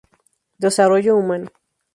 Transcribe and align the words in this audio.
Desarrollo 0.63 1.15
Humano. 1.15 1.47